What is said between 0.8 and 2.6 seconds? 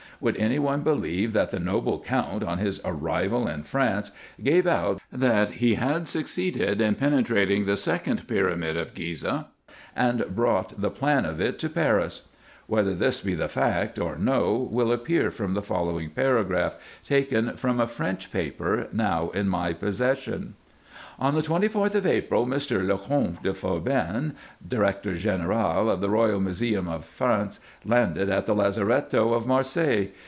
believe, that the noble Count, on